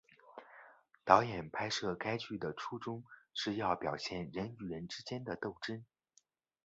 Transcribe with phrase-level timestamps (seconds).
[1.05, 3.03] 导演拍摄该剧的初衷
[3.35, 5.85] 是要表现人与人之间的斗争。